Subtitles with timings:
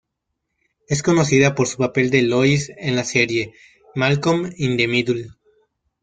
[0.87, 3.53] Es conocida por su papel de Lois en la serie
[3.93, 5.27] "Malcolm in the Middle".